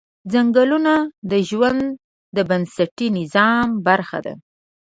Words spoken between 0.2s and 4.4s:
ځنګلونه د ژوند د بنسټي نظام برخه ده